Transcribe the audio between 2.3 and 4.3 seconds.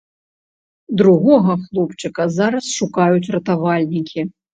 зараз шукаюць ратавальнікі.